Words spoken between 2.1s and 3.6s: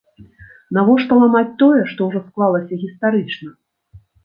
склалася гістарычна?